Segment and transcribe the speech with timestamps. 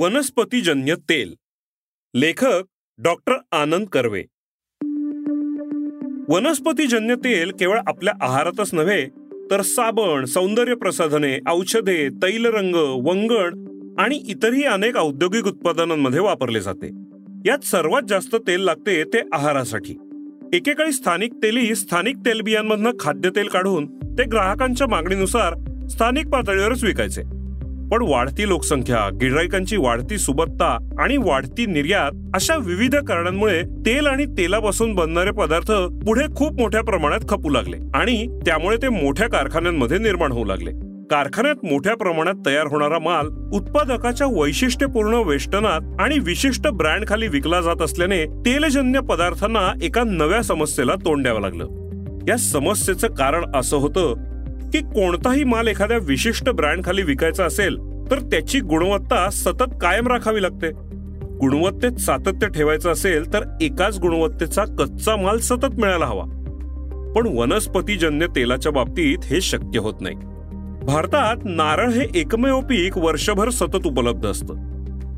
[0.00, 1.34] वनस्पतीजन्य तेल.
[2.14, 2.62] लेखक
[2.98, 4.22] डॉक्टर आनंद कर्वे.
[6.28, 9.06] वनस्पतीजन्य तेल केवळ आपल्या आहारातच नव्हे
[9.50, 12.74] तर साबण सौंदर्य प्रसाधने औषधे तैलरंग
[13.06, 13.64] वंगण
[13.98, 16.86] आणि इतरही अनेक औद्योगिक उत्पादनांमध्ये वापरले जाते.
[17.46, 19.94] यात सर्वात जास्त तेल लागते ते आहारासाठी.
[20.52, 25.54] एकेकाळी स्थानिक तेली स्थानिक तेलबियांमधनं खाद्यतेल काढून ते ग्राहकांच्या मागणीनुसार
[25.88, 27.37] स्थानिक पातळीवरच विकायचे.
[27.92, 34.94] पण वाढती लोकसंख्या गिरायकांची वाढती सुबत्ता आणि वाढती निर्यात अशा विविध कारणांमुळे तेल आणि तेलापासून
[34.94, 35.72] बनणारे पदार्थ
[36.06, 40.70] पुढे खूप मोठ्या प्रमाणात खपू लागले आणि त्यामुळे ते मोठ्या कारखान्यांमध्ये निर्माण होऊ लागले.
[41.10, 47.82] कारखान्यात मोठ्या प्रमाणात तयार होणारा माल उत्पादकाच्या वैशिष्ट्यपूर्ण वेष्टनात आणि विशिष्ट ब्रँड खाली विकला जात
[47.82, 51.66] असल्याने तेलजन्य पदार्थांना एका नव्या समस्येला तोंड द्यावं लागलं.
[52.28, 54.14] या समस्येचं कारण असं होतं
[54.72, 57.78] की कोणताही माल एखाद्या विशिष्ट ब्रँड खाली विकायचा असेल
[58.10, 60.70] तर त्याची गुणवत्ता सतत कायम राखावी लागते.
[61.36, 66.24] गुणवत्तेत सातत्य ठेवायचं असेल तर एकाच गुणवत्तेचा कच्चा माल सतत मिळायला हवा.
[67.16, 70.16] पण वनस्पतीजन्य तेलाच्या बाबतीत हे शक्य होत नाही.
[70.84, 74.54] भारतात नारळ हे एकमेव पीक वर्षभर सतत उपलब्ध असतं.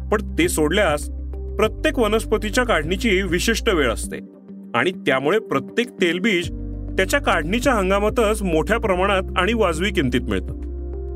[0.08, 1.10] पण ते सोडल्यास
[1.56, 4.16] प्रत्येक वनस्पतीच्या काढणीची विशिष्ट वेळ असते.
[4.74, 6.50] आणि त्यामुळे प्रत्येक तेलबीज
[6.96, 10.60] त्याच्या काढणीच्या हंगामातच मोठ्या प्रमाणात आणि वाजवी किमतीत मिळतं.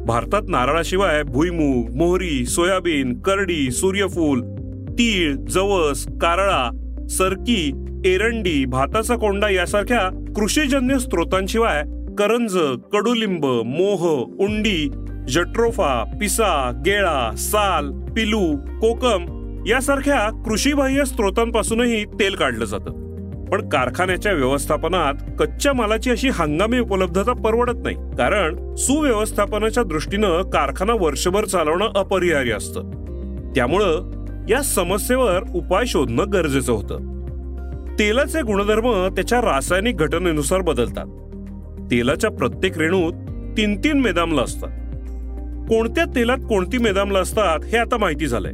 [0.06, 4.43] भारतात नारळाशिवाय भुईमूग मोहरी सोयाबीन करडी सूर्यफूल
[4.91, 6.71] तीळ जवस कारळा
[7.10, 7.72] सरकी
[8.06, 11.82] एरंडी भाताचा कोंडा यासारख्या कृषीजन्य स्त्रोतांशिवाय
[12.19, 12.56] करंज
[12.93, 14.06] कडुलिंब मोह
[14.44, 14.91] उंडी
[15.28, 23.03] जट्रोफा पिसा गेळा साल पिलू कोकम यासारख्या कृषीबाह्य स्त्रोतांपासूनही तेल काढलं जातं.
[23.54, 27.97] पण कारखान्याच्या व्यवस्थापनात कच्च्या मालाची अशी हंगामी उपलब्धता परवडत नाही.
[27.97, 32.82] कारण सुव्यवस्थापनाच्या दृष्टीनं कारखाना वर्षभर चालवणं अपरिहार्य असतं.
[33.54, 34.10] त्यामुळं
[34.48, 36.98] या समस्येवर उपाय शोधणं गरजेचं होतं.
[37.98, 41.06] तेलाचे गुणधर्म त्याच्या रासायनिक घटनेनुसार बदलतात.
[41.91, 43.12] तेलाच्या प्रत्येक रेणूत
[43.56, 44.69] तीन तीन मेदामला असतात.
[45.69, 48.53] कोणत्या तेलात कोणती मेदामला असतात हे आता माहिती झालंय.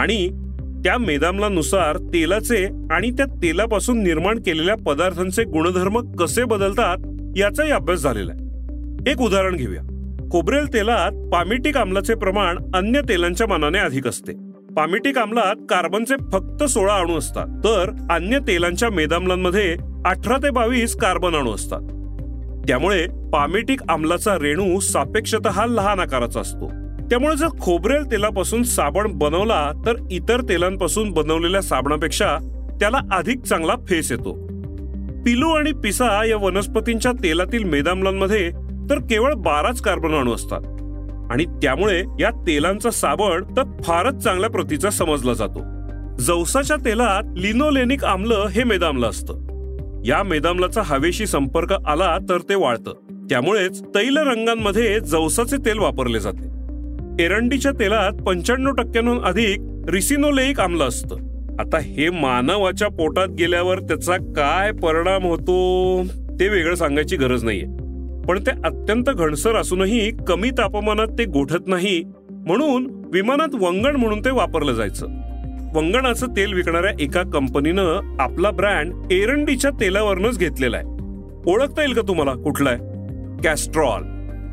[0.00, 0.47] आणि
[0.84, 6.96] त्या मेदामलानुसार तेलाचे आणि त्या तेलापासून निर्माण केलेल्या पदार्थांचे गुणधर्म कसे बदलतात
[7.36, 8.48] याचाही अभ्यास झालेला आहे.
[9.10, 9.82] एक उदाहरण घेऊया.
[10.32, 14.32] खोबरेल तेलात पामिटिक आम्लाचे प्रमाण अन्य तेलांच्या मानाने अधिक असते.
[14.76, 21.34] पामिटिक आम्लात कार्बनचे फक्त सोळा अणू असतात तर अन्य तेलांच्या मेदामलांमध्ये अठरा ते बावीस कार्बन
[21.34, 21.80] अणू असतात.
[22.68, 26.70] त्यामुळे पामिटिक आम्लाचा रेणू सापेक्षतः लहान आकाराचा असतो.
[27.10, 32.38] त्यामुळे जर खोबरेल तेलापासून साबण बनवला तर इतर तेलांपासून बनवलेल्या साबणापेक्षा
[32.80, 34.32] त्याला अधिक चांगला फेस येतो.
[35.24, 38.50] पिलू आणि पिसा या वनस्पतींच्या तेलातील मेदामलांमध्ये
[38.90, 40.60] तर केवळ बाराच कार्बन अणू असतात.
[41.32, 45.60] आणि त्यामुळे या तेलांचा साबण तर फारच चांगल्या प्रतीचा समजला जातो.
[46.18, 49.34] जवसाच्या तेलात लिनोलेनिक आम्ल हे मेदामलं असतं.
[50.04, 52.92] या मेदामलाचा हवेशी संपर्क आला तर ते वाळतं.
[53.30, 56.57] त्यामुळेच तैल रंगांमध्ये जवसाचे तेल वापरले जाते.
[57.18, 61.16] एरंडीच्या तेलात पंच्याण्णव टक्क्यांहून अधिक रिसिनोलेईक आम्ल असतं.
[61.60, 66.04] आता हे मानवाच्या पोटात गेल्यावर त्याचा काय परिणाम होतो
[66.40, 67.66] ते वेगळं सांगायची गरज नाहीये.
[68.26, 74.30] पण ते अत्यंत घणसर असूनही कमी तापमानात ते गोठत नाही म्हणून विमानात वंगण म्हणून ते
[74.30, 75.06] वापरलं जायचं.
[75.74, 82.32] वंगणाचं तेल विकणाऱ्या एका कंपनीनं आपला ब्रँड एरंडीच्या तेलावरनच घेतलेला आहे ओळखता येईल का तुम्हाला
[82.34, 84.02] कुठला आहे कॅस्ट्रॉल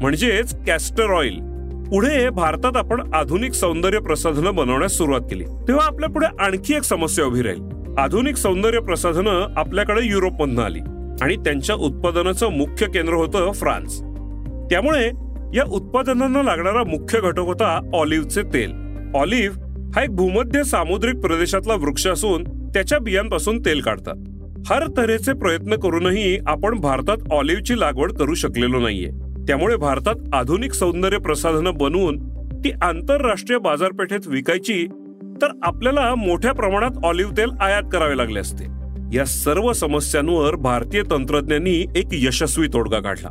[0.02, 1.55] म्हणजेच कॅस्टर ऑइल.
[1.86, 5.44] पुढे भारतात आपण आधुनिक सौंदर्य प्रसाधनं बनवण्यास सुरुवात केली.
[5.44, 7.62] तेव्हा आपल्या पुढे आणखी एक समस्या उभी राहील.
[7.98, 10.80] आधुनिक सौंदर्य प्रसाधनं आपल्याकडे युरोपमधनं आली
[11.22, 14.00] आणि त्यांच्या उत्पादनाचं मुख्य केंद्र होतं फ्रान्स.
[14.70, 15.06] त्यामुळे
[15.58, 18.74] या उत्पादनांना लागणारा मुख्य घटक होता ऑलिव्हचे तेल.
[19.16, 19.56] ऑलिव्ह
[19.96, 24.16] हा एक भूमध्य सामुद्रिक प्रदेशातला वृक्ष असून त्याच्या बियांपासून तेल काढतात.
[24.72, 29.25] हर तऱ्हेचे प्रयत्न करूनही आपण भारतात ऑलिव्हची लागवड करू शकलेलो नाहीये.
[29.48, 34.88] त्यामुळे भारतात आधुनिक सौंदर्य प्रसाधनं बनवून ती आंतरराष्ट्रीय बाजारपेठेत विकायची
[35.42, 38.66] तर आपल्याला मोठ्या प्रमाणात ऑलिव्ह तेल आयात करावे लागले असते.
[39.14, 43.30] या सर्व समस्यांवर भारतीय तंत्रज्ञांनी एक यशस्वी तोडगा काढला.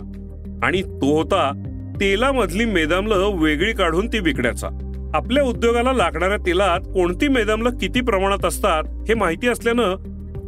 [0.63, 1.63] आणि तो होता
[2.01, 4.69] तेलामधली मेदामलं वेगळी काढून ती विकण्याचा.
[5.15, 9.97] आपल्या उद्योगाला लागणाऱ्या तेलात कोणती मेदामलं किती प्रमाणात असतात हे माहिती असल्यानं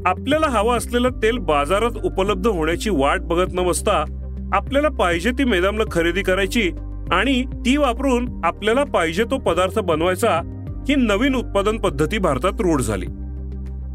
[0.06, 4.15] आपल्याला हवं असलेलं तेल बाजारात उपलब्ध होण्याची वाट बघत न बसता
[4.52, 6.70] आपल्याला पाहिजे ती मेदामला खरेदी करायची
[7.12, 10.40] आणि ती वापरून आपल्याला पाहिजे तो पदार्थ बनवायचा
[10.88, 13.06] ही नवीन उत्पादन पद्धती भारतात रूढ झाली.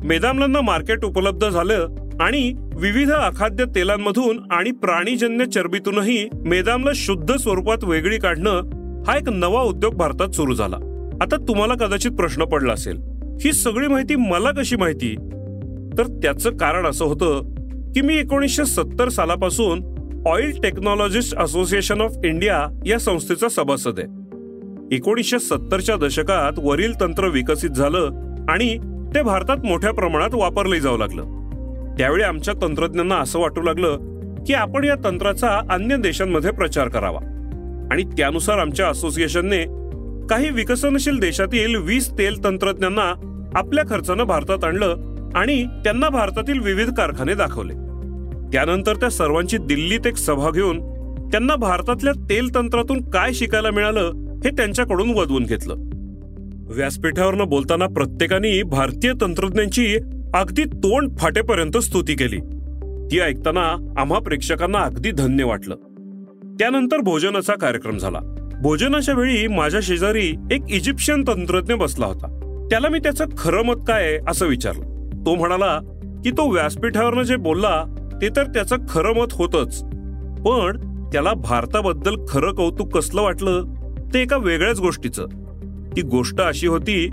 [0.03, 1.87] मेदामलांना मार्केट उपलब्ध झालं
[2.19, 8.61] आणि विविध अखाद्य तेलांमधून आणि प्राणीजन्य चरबीतूनही मेदामला शुद्ध स्वरूपात वेगळी काढणं
[9.07, 10.75] हा एक नवा उद्योग भारतात सुरू झाला.
[11.21, 12.99] आता तुम्हाला कदाचित प्रश्न पडला असेल
[13.41, 15.15] ही सगळी माहिती मला कशी माहिती?
[15.97, 17.53] तर त्याचं कारण असं होतं
[17.91, 19.90] की मी एकोणीसशे सत्तर सालापासून
[20.27, 24.07] oil technologist association of India या संस्थेचा सभासद आहे.
[24.95, 28.09] एकोणीसशे सत्तरच्या दशकात वरील तंत्र विकसित झालं
[28.49, 28.77] आणि
[29.15, 31.23] ते भारतात मोठ्या प्रमाणात वापरले जाऊ लागलं.
[31.97, 33.97] त्यावेळी आमच्या तंत्रज्ञांना असं वाटू लागलं
[34.47, 37.19] की आपण या तंत्राचा अन्य देशांमध्ये प्रचार करावा.
[37.91, 39.63] आणि त्यानुसार आमच्या असोसिएशनने
[40.27, 43.13] काही विकसनशील देशातील वीस तेल तंत्रज्ञांना
[43.55, 44.95] आपल्या खर्चानं भारतात आणलं
[45.35, 47.90] आणि त्यांना भारतातील विविध कारखाने दाखवले.
[48.51, 50.79] त्यानंतर त्या सर्वांची दिल्लीत एक सभा घेऊन
[51.29, 54.11] त्यांना भारतातल्या तेल तंत्रातून काय शिकायला मिळालं
[54.43, 55.75] हे त्यांच्याकडून वदवून घेतलं.
[56.73, 59.97] व्यासपीठावरनं बोलताना प्रत्येकाने भारतीय तंत्रज्ञांची
[60.33, 62.39] अगदी तोंड फाटेपर्यंत स्तुती केली.
[63.11, 65.75] ती ऐकताना आम्हा प्रेक्षकांना अगदी धन्य वाटलं.
[66.59, 68.19] त्यानंतर भोजनाचा कार्यक्रम झाला.
[68.61, 72.27] भोजनाच्या वेळी माझ्या शेजारी एक इजिप्शियन तंत्रज्ञ बसला होता.
[72.71, 75.09] त्याला मी त्याचं खरं मत काय असं विचारलं.
[75.25, 75.79] तो म्हणाला
[76.23, 79.83] की तो व्यासपीठावरनं जे बोलला ते तर त्याचं खरं मत होतच.
[80.45, 80.77] पण
[81.13, 83.63] त्याला भारताबद्दल खरं कौतुक कसलं वाटलं?
[84.13, 85.25] ते एका वेगळ्याच गोष्टीचं.
[85.95, 87.09] ती गोष्ट अशी होती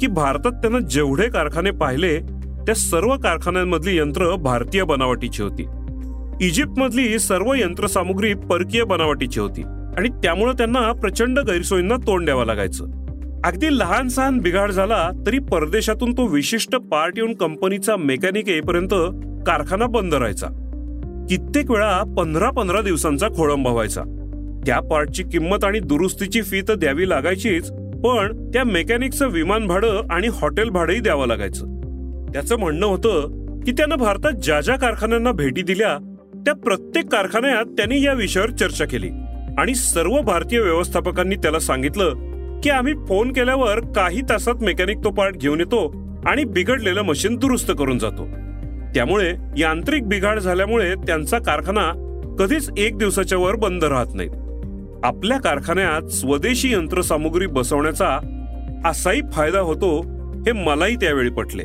[0.00, 2.18] की भारतात त्यानं जेवढे कारखाने पाहिले
[2.66, 5.66] त्या सर्व कारखान्यांमधली यंत्र भारतीय बनावटीची होती.
[6.40, 9.62] इजिप्तमधली सर्व यंत्रसामुग्री परकीय बनावटीची होती.
[9.96, 12.86] आणि त्यामुळे त्यांना प्रचंड गैरसोयींना तोंड द्यावं लागायचं.
[13.44, 18.94] अगदी लहान सहान बिघाड झाला तरी परदेशातून तो विशिष्ट पार्ट येऊन कंपनीचा मेकॅनिक येईपर्यंत
[19.46, 20.46] कारखाना बंद राहायचा.
[21.28, 24.02] कित्येक वेळा पंधरा पंधरा दिवसांचा खोळंबा व्हायचा.
[24.66, 27.70] त्या पार्टची किंमत आणि दुरुस्तीची फी तर द्यावी लागायचीच
[28.04, 31.66] पण त्या मेकॅनिकचं विमान भाडं आणि हॉटेल भाडंही द्यावं लागायचं.
[32.32, 33.20] त्याचं म्हणणं होतं
[33.60, 38.84] की त्यानं भारतात ज्या ज्या कारखान्यांना भेटी दिल्या त्या प्रत्येक कारखान्यात त्यांनी या विषयावर चर्चा
[38.84, 39.08] केली.
[39.58, 42.14] आणि सर्व भारतीय व्यवस्थापकांनी त्याला सांगितलं
[42.60, 45.94] की आम्ही फोन केल्यावर काही तासात मेकॅनिक तो पार्ट घेऊन येतो
[46.26, 48.28] आणि बिघडलेलं मशीन दुरुस्त करून जातो.
[48.94, 52.08] त्यामुळे यांत्रिक बिघाड झाल्यामुळे त्यांचा कारखाना
[52.38, 54.28] कधीच एक दिवसाच्या वर बंद राहत नाही.
[55.04, 58.18] आपल्या कारखान्यात स्वदेशी यंत्रसामुग्री बसवण्याचा
[58.84, 60.00] असाही फायदा होतो
[60.46, 61.64] हे मलाही त्यावेळी पटले.